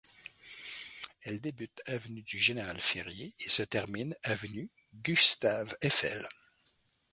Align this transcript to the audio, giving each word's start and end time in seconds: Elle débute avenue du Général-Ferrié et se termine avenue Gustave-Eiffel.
Elle 1.21 1.39
débute 1.39 1.83
avenue 1.85 2.23
du 2.23 2.39
Général-Ferrié 2.39 3.35
et 3.39 3.49
se 3.49 3.61
termine 3.61 4.15
avenue 4.23 4.67
Gustave-Eiffel. 4.95 6.27